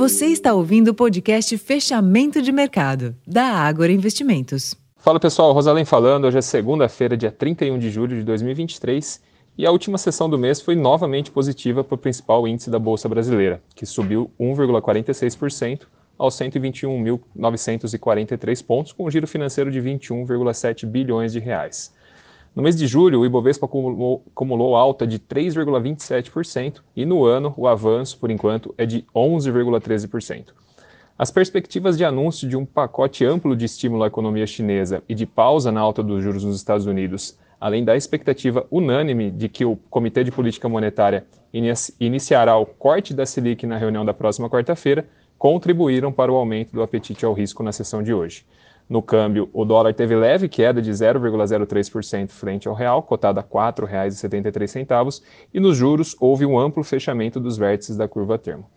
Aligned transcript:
Você 0.00 0.26
está 0.28 0.54
ouvindo 0.54 0.92
o 0.92 0.94
podcast 0.94 1.58
Fechamento 1.58 2.40
de 2.40 2.50
Mercado, 2.50 3.14
da 3.26 3.44
Ágora 3.44 3.92
Investimentos. 3.92 4.74
Fala 4.96 5.20
pessoal, 5.20 5.52
Rosalém 5.52 5.84
falando. 5.84 6.24
Hoje 6.24 6.38
é 6.38 6.40
segunda-feira, 6.40 7.18
dia 7.18 7.30
31 7.30 7.78
de 7.78 7.90
julho 7.90 8.16
de 8.16 8.24
2023, 8.24 9.20
e 9.58 9.66
a 9.66 9.70
última 9.70 9.98
sessão 9.98 10.30
do 10.30 10.38
mês 10.38 10.62
foi 10.62 10.74
novamente 10.74 11.30
positiva 11.30 11.84
para 11.84 11.96
o 11.96 11.98
principal 11.98 12.48
índice 12.48 12.70
da 12.70 12.78
Bolsa 12.78 13.10
Brasileira, 13.10 13.62
que 13.74 13.84
subiu 13.84 14.30
1,46% 14.40 15.82
aos 16.16 16.34
121.943 16.34 18.64
pontos, 18.64 18.94
com 18.94 19.04
um 19.04 19.10
giro 19.10 19.26
financeiro 19.26 19.70
de 19.70 19.82
21,7 19.82 20.86
bilhões 20.86 21.30
de 21.30 21.40
reais. 21.40 21.92
No 22.54 22.64
mês 22.64 22.76
de 22.76 22.86
julho, 22.86 23.20
o 23.20 23.26
Ibovespa 23.26 23.66
acumulou, 23.66 24.24
acumulou 24.26 24.74
alta 24.74 25.06
de 25.06 25.20
3,27% 25.20 26.82
e 26.96 27.06
no 27.06 27.24
ano 27.24 27.54
o 27.56 27.68
avanço, 27.68 28.18
por 28.18 28.28
enquanto, 28.28 28.74
é 28.76 28.84
de 28.84 29.04
11,13%. 29.14 30.46
As 31.16 31.30
perspectivas 31.30 31.96
de 31.96 32.04
anúncio 32.04 32.48
de 32.48 32.56
um 32.56 32.64
pacote 32.64 33.24
amplo 33.24 33.54
de 33.54 33.66
estímulo 33.66 34.02
à 34.02 34.08
economia 34.08 34.46
chinesa 34.46 35.02
e 35.08 35.14
de 35.14 35.26
pausa 35.26 35.70
na 35.70 35.80
alta 35.80 36.02
dos 36.02 36.24
juros 36.24 36.42
nos 36.42 36.56
Estados 36.56 36.86
Unidos, 36.86 37.38
além 37.60 37.84
da 37.84 37.96
expectativa 37.96 38.66
unânime 38.70 39.30
de 39.30 39.48
que 39.48 39.64
o 39.64 39.76
Comitê 39.88 40.24
de 40.24 40.32
Política 40.32 40.68
Monetária 40.68 41.26
iniciará 42.00 42.56
o 42.56 42.66
corte 42.66 43.14
da 43.14 43.26
Selic 43.26 43.64
na 43.64 43.76
reunião 43.76 44.04
da 44.04 44.14
próxima 44.14 44.50
quarta-feira, 44.50 45.06
contribuíram 45.38 46.10
para 46.10 46.32
o 46.32 46.36
aumento 46.36 46.72
do 46.72 46.82
apetite 46.82 47.24
ao 47.24 47.32
risco 47.32 47.62
na 47.62 47.70
sessão 47.70 48.02
de 48.02 48.12
hoje. 48.12 48.44
No 48.90 49.00
câmbio, 49.00 49.48
o 49.52 49.64
dólar 49.64 49.94
teve 49.94 50.16
leve 50.16 50.48
queda 50.48 50.82
de 50.82 50.90
0,03% 50.90 52.30
frente 52.30 52.66
ao 52.66 52.74
real, 52.74 53.04
cotado 53.04 53.38
a 53.38 53.42
R$ 53.42 53.48
4,73, 53.48 55.22
e 55.54 55.60
nos 55.60 55.76
juros 55.76 56.16
houve 56.18 56.44
um 56.44 56.58
amplo 56.58 56.82
fechamento 56.82 57.38
dos 57.38 57.56
vértices 57.56 57.96
da 57.96 58.08
curva 58.08 58.36
termo. 58.36 58.68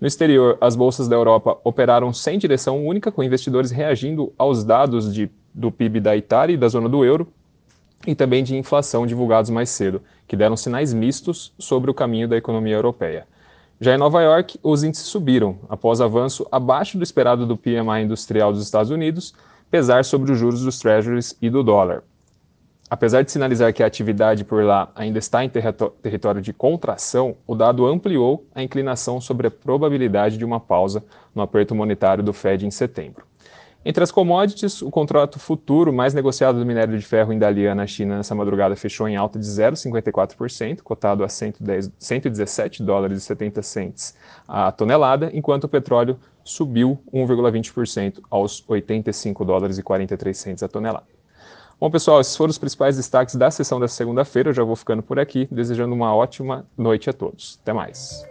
No 0.00 0.08
exterior, 0.08 0.58
as 0.60 0.74
bolsas 0.74 1.06
da 1.06 1.14
Europa 1.14 1.56
operaram 1.62 2.12
sem 2.12 2.36
direção 2.36 2.84
única, 2.84 3.12
com 3.12 3.22
investidores 3.22 3.70
reagindo 3.70 4.32
aos 4.36 4.64
dados 4.64 5.14
de, 5.14 5.30
do 5.54 5.70
PIB 5.70 6.00
da 6.00 6.16
Itália 6.16 6.54
e 6.54 6.56
da 6.56 6.66
zona 6.66 6.88
do 6.88 7.04
euro, 7.04 7.28
e 8.04 8.12
também 8.12 8.42
de 8.42 8.56
inflação 8.56 9.06
divulgados 9.06 9.52
mais 9.52 9.70
cedo, 9.70 10.02
que 10.26 10.34
deram 10.34 10.56
sinais 10.56 10.92
mistos 10.92 11.54
sobre 11.60 11.88
o 11.92 11.94
caminho 11.94 12.26
da 12.26 12.36
economia 12.36 12.74
europeia. 12.74 13.24
Já 13.80 13.94
em 13.94 13.98
Nova 13.98 14.20
York, 14.20 14.58
os 14.64 14.82
índices 14.82 15.06
subiram, 15.06 15.60
após 15.68 16.00
avanço 16.00 16.44
abaixo 16.50 16.98
do 16.98 17.04
esperado 17.04 17.46
do 17.46 17.56
PMI 17.56 18.02
industrial 18.02 18.52
dos 18.52 18.64
Estados 18.64 18.90
Unidos, 18.90 19.32
pesar 19.70 20.04
sobre 20.04 20.32
os 20.32 20.38
juros 20.38 20.62
dos 20.62 20.78
treasuries 20.78 21.36
e 21.40 21.48
do 21.48 21.62
dólar. 21.62 22.02
Apesar 22.90 23.22
de 23.22 23.30
sinalizar 23.30 23.72
que 23.72 23.84
a 23.84 23.86
atividade 23.86 24.44
por 24.44 24.64
lá 24.64 24.90
ainda 24.96 25.20
está 25.20 25.44
em 25.44 25.48
território 25.48 26.42
de 26.42 26.52
contração, 26.52 27.36
o 27.46 27.54
dado 27.54 27.86
ampliou 27.86 28.44
a 28.52 28.64
inclinação 28.64 29.20
sobre 29.20 29.46
a 29.46 29.50
probabilidade 29.50 30.36
de 30.36 30.44
uma 30.44 30.58
pausa 30.58 31.04
no 31.32 31.40
aperto 31.40 31.72
monetário 31.72 32.24
do 32.24 32.32
Fed 32.32 32.66
em 32.66 32.70
setembro. 32.70 33.29
Entre 33.82 34.04
as 34.04 34.12
commodities, 34.12 34.82
o 34.82 34.90
contrato 34.90 35.38
futuro 35.38 35.90
mais 35.90 36.12
negociado 36.12 36.58
do 36.58 36.66
minério 36.66 36.98
de 36.98 37.04
ferro 37.04 37.32
em 37.32 37.38
Dalian 37.38 37.74
na 37.74 37.86
China 37.86 38.18
nessa 38.18 38.34
madrugada 38.34 38.76
fechou 38.76 39.08
em 39.08 39.16
alta 39.16 39.38
de 39.38 39.46
0,54%, 39.46 40.82
cotado 40.82 41.24
a 41.24 41.28
110, 41.28 41.90
117 41.98 42.82
dólares 42.82 43.18
e 43.18 43.20
70 43.22 43.62
centes 43.62 44.14
a 44.46 44.70
tonelada, 44.70 45.30
enquanto 45.32 45.64
o 45.64 45.68
petróleo 45.68 46.18
subiu 46.44 46.98
1,20% 47.12 48.20
aos 48.28 48.62
85 48.68 49.44
dólares 49.46 49.78
e 49.78 49.82
43 49.82 50.36
centes 50.36 50.62
a 50.62 50.68
tonelada. 50.68 51.06
Bom, 51.80 51.90
pessoal, 51.90 52.20
esses 52.20 52.36
foram 52.36 52.50
os 52.50 52.58
principais 52.58 52.98
destaques 52.98 53.34
da 53.36 53.50
sessão 53.50 53.80
dessa 53.80 53.94
segunda-feira. 53.94 54.50
Eu 54.50 54.54
já 54.54 54.62
vou 54.62 54.76
ficando 54.76 55.02
por 55.02 55.18
aqui, 55.18 55.48
desejando 55.50 55.94
uma 55.94 56.14
ótima 56.14 56.66
noite 56.76 57.08
a 57.08 57.12
todos. 57.14 57.58
Até 57.62 57.72
mais. 57.72 58.22